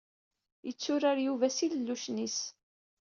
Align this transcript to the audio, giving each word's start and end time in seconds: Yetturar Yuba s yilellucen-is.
Yetturar 0.65 1.17
Yuba 1.25 1.47
s 1.49 1.57
yilellucen-is. 1.63 2.37